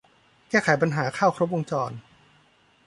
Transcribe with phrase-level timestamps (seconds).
[0.49, 1.91] แก้ไขปัญหาข้าวครบวงจร